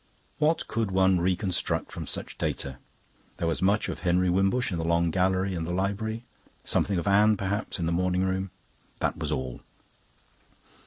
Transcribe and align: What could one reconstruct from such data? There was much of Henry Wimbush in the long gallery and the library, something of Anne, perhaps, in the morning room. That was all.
What 0.39 0.67
could 0.67 0.89
one 0.89 1.19
reconstruct 1.21 1.91
from 1.91 2.07
such 2.07 2.39
data? 2.39 2.79
There 3.37 3.47
was 3.47 3.61
much 3.61 3.87
of 3.87 3.99
Henry 3.99 4.31
Wimbush 4.31 4.71
in 4.71 4.79
the 4.79 4.83
long 4.83 5.11
gallery 5.11 5.53
and 5.53 5.67
the 5.67 5.71
library, 5.71 6.23
something 6.65 6.97
of 6.97 7.05
Anne, 7.05 7.37
perhaps, 7.37 7.77
in 7.77 7.85
the 7.85 7.91
morning 7.91 8.23
room. 8.23 8.49
That 8.99 9.19
was 9.19 9.31
all. 9.31 9.61